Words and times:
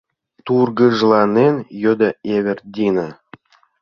—тургыжланен 0.45 1.55
йодо 1.83 2.09
Эвердина. 2.35 3.07